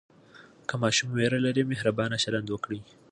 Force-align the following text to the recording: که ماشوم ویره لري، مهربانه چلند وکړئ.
که 0.67 0.75
ماشوم 0.81 1.09
ویره 1.13 1.39
لري، 1.45 1.63
مهربانه 1.71 2.17
چلند 2.23 2.47
وکړئ. 2.49 2.81